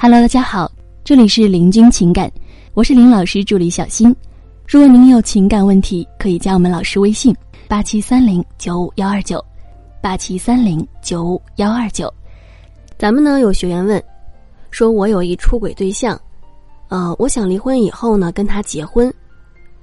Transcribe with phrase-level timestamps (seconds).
[0.00, 0.70] Hello，大家好，
[1.02, 2.30] 这里是林君情感，
[2.72, 4.14] 我是林老师助理小新。
[4.64, 7.34] 如果您有情感问题，可以加我们老师微信：
[7.66, 9.44] 八七三零九五幺二九，
[10.00, 12.14] 八七三零九五幺二九。
[12.96, 14.00] 咱们呢有学员问，
[14.70, 16.18] 说我有一出轨对象，
[16.90, 19.12] 呃，我想离婚以后呢跟他结婚，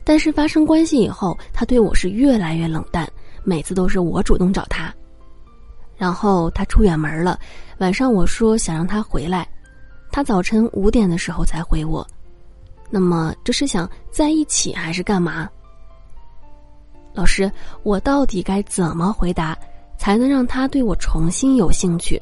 [0.05, 3.05] 但是发生关系以后，他对我是越来越冷淡，
[3.43, 4.95] 每次都是我主动找他，
[5.97, 7.37] 然后他出远门了，
[7.79, 9.45] 晚上我说想让他回来。
[10.11, 12.05] 他早晨五点的时候才回我，
[12.89, 15.49] 那么这是想在一起还是干嘛？
[17.13, 17.51] 老师，
[17.83, 19.57] 我到底该怎么回答，
[19.97, 22.21] 才能让他对我重新有兴趣？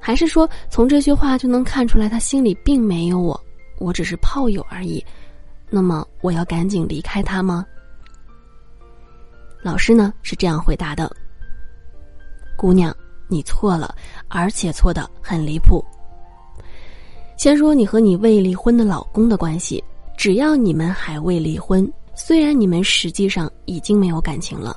[0.00, 3.38] 还是说从这句话就能看出来他心里并没有我，
[3.78, 5.04] 我只是炮友而已？
[5.68, 7.66] 那么我要赶紧离开他吗？
[9.62, 11.10] 老师呢是这样回答的：
[12.56, 12.94] 姑娘，
[13.26, 13.94] 你错了，
[14.28, 15.84] 而且错的很离谱。
[17.36, 19.82] 先说你和你未离婚的老公的关系，
[20.16, 24.74] 只要你们还未离婚，虽然你们实际上已经没有感情了，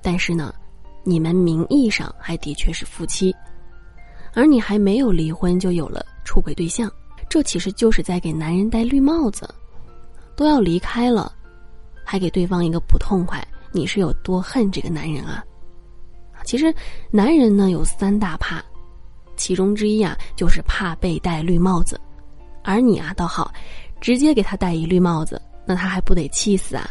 [0.00, 0.54] 但是呢，
[1.02, 3.34] 你们名义上还的确是夫妻，
[4.34, 6.90] 而你还没有离婚就有了出轨对象，
[7.28, 9.52] 这其实就是在给男人戴绿帽子，
[10.36, 11.32] 都要离开了，
[12.04, 15.44] 还给对方一个不痛快，你是有多恨这个男人啊？
[16.44, 16.72] 其实，
[17.10, 18.64] 男人呢有三大怕。
[19.40, 21.98] 其中之一啊，就是怕被戴绿帽子，
[22.62, 23.50] 而你啊倒好，
[23.98, 26.90] 直接给他戴一绿帽子，那他还不得气死啊？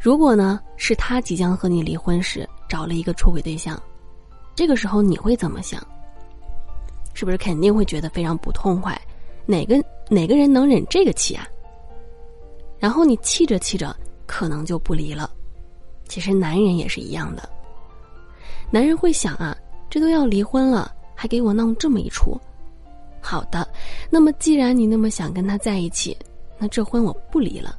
[0.00, 3.78] 如果呢是他即将和你离婚时找了一个出轨对象，
[4.54, 5.86] 这个时候你会怎么想？
[7.12, 8.98] 是不是肯定会觉得非常不痛快？
[9.44, 9.76] 哪个
[10.08, 11.46] 哪个人能忍这个气啊？
[12.78, 15.30] 然后你气着气着，可能就不离了。
[16.08, 17.46] 其实男人也是一样的，
[18.70, 19.54] 男人会想啊。
[19.90, 22.38] 这都要离婚了，还给我弄这么一出。
[23.20, 23.68] 好的，
[24.10, 26.16] 那么既然你那么想跟他在一起，
[26.58, 27.76] 那这婚我不离了，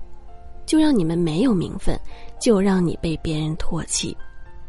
[0.66, 2.00] 就让你们没有名分，
[2.40, 4.16] 就让你被别人唾弃，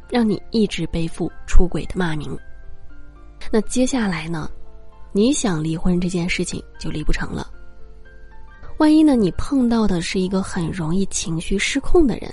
[0.08, 2.38] 让你一直背负出轨的骂名。
[3.50, 4.50] 那接下来呢？
[5.12, 7.50] 你想离婚这件事情就离不成了。
[8.78, 9.16] 万一呢？
[9.16, 12.32] 你碰到的是一个很容易情绪失控的人，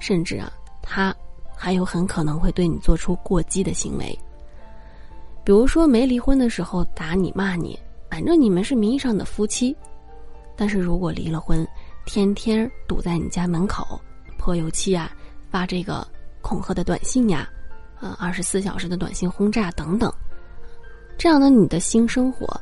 [0.00, 0.52] 甚至啊，
[0.82, 1.14] 他
[1.54, 4.18] 还有很可能会对你做出过激的行为。
[5.46, 7.78] 比如说没离婚的时候打你骂你，
[8.10, 9.76] 反正你们是名义上的夫妻，
[10.56, 11.64] 但是如果离了婚，
[12.04, 13.86] 天天堵在你家门口
[14.36, 15.08] 泼油漆啊，
[15.48, 16.04] 发这个
[16.42, 17.48] 恐吓的短信呀，
[18.00, 20.12] 啊，二十四小时的短信轰炸等等，
[21.16, 22.60] 这样的你的新生活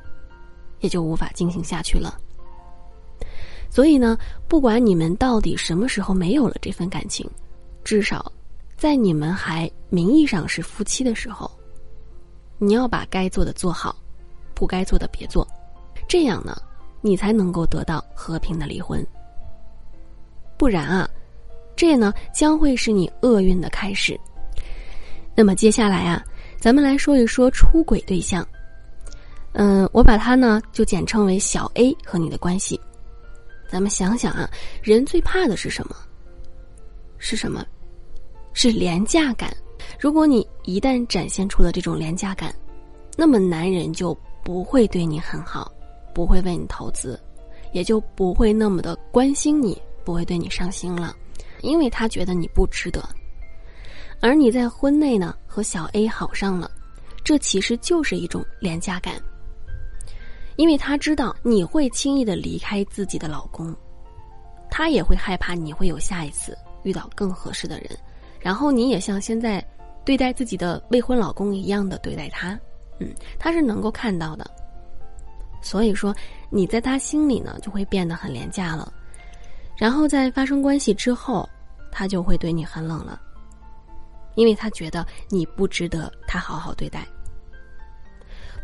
[0.80, 2.18] 也就无法进行下去了。
[3.70, 7.26] 所以呢，不管你们到底什么时候没有了这份感情，
[7.82, 8.30] 至少
[8.76, 11.50] 在你们还名义上是夫妻的时候。
[12.58, 13.94] 你要把该做的做好，
[14.54, 15.46] 不该做的别做，
[16.08, 16.56] 这样呢，
[17.00, 19.04] 你才能够得到和平的离婚。
[20.56, 21.08] 不然啊，
[21.74, 24.18] 这呢将会是你厄运的开始。
[25.34, 26.24] 那么接下来啊，
[26.58, 28.46] 咱们来说一说出轨对象。
[29.52, 32.80] 嗯，我把它呢就简称为小 A 和你的关系。
[33.68, 34.48] 咱们想想啊，
[34.80, 35.96] 人最怕的是什么？
[37.18, 37.66] 是什么？
[38.52, 39.52] 是廉价感。
[39.98, 42.54] 如果你一旦展现出了这种廉价感，
[43.16, 45.70] 那么男人就不会对你很好，
[46.12, 47.18] 不会为你投资，
[47.72, 51.16] 也就不会那么的关心你，不会对你上心了，
[51.62, 53.08] 因为他觉得你不值得。
[54.20, 56.70] 而你在婚内呢和小 A 好上了，
[57.22, 59.14] 这其实就是一种廉价感，
[60.56, 63.74] 因为他知道你会轻易的离开自己的老公，
[64.70, 67.88] 他也会害怕你会有下一次遇到更合适的人，
[68.40, 69.64] 然后你也像现在。
[70.04, 72.58] 对待自己的未婚老公一样的对待他，
[72.98, 74.48] 嗯，他是能够看到的。
[75.62, 76.14] 所以说，
[76.50, 78.92] 你在他心里呢就会变得很廉价了。
[79.76, 81.48] 然后在发生关系之后，
[81.90, 83.20] 他就会对你很冷了，
[84.34, 87.06] 因为他觉得你不值得他好好对待。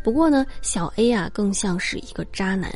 [0.03, 2.71] 不过呢，小 A 啊更像是一个渣男，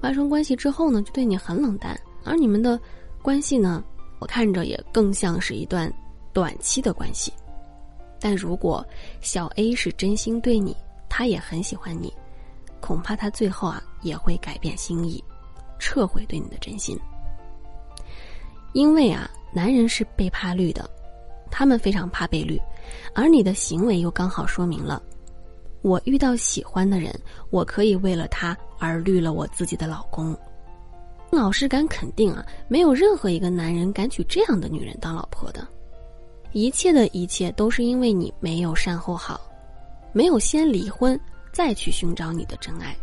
[0.00, 2.78] 发生关系之后呢就对你很冷淡，而你们的
[3.22, 3.82] 关系呢，
[4.18, 5.92] 我看着也更像是一段
[6.32, 7.32] 短期的关系。
[8.20, 8.86] 但如果
[9.20, 10.76] 小 A 是真心对你，
[11.08, 12.12] 他也很喜欢你，
[12.80, 15.22] 恐怕他最后啊也会改变心意，
[15.78, 16.98] 撤回对你的真心。
[18.72, 20.88] 因为啊，男人是被怕绿的，
[21.50, 22.60] 他们非常怕被绿，
[23.14, 25.02] 而你的行为又刚好说明了，
[25.82, 27.12] 我遇到喜欢的人，
[27.50, 30.36] 我可以为了他而绿了我自己的老公。
[31.30, 35.66] 老师敢肯定啊，没有任何一个男人敢娶这样的女人当老婆的。
[36.52, 39.40] 一切的一切都是因为你没有善后好，
[40.12, 41.18] 没有先离婚，
[41.52, 42.96] 再去寻找你的真爱。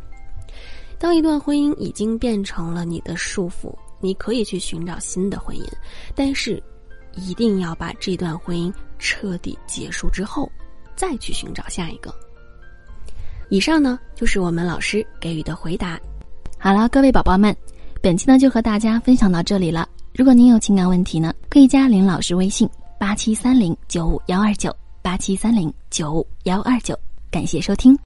[0.99, 5.63] 当一段婚姻已经变成了你的束缚，你可以去寻找新的婚姻，
[6.13, 6.61] 但是
[7.15, 10.51] 一定要把这段婚姻彻底结束之后，
[10.95, 12.13] 再去寻找下一个。
[13.49, 15.97] 以上呢就是我们老师给予的回答。
[16.57, 17.55] 好了，各位宝宝们，
[18.01, 19.87] 本期呢就和大家分享到这里了。
[20.13, 22.67] 如果您有情感问题呢，可以加林老师微信
[22.99, 26.97] 八七三零九五幺二九八七三零九五幺二九。
[27.31, 27.97] 感谢收听。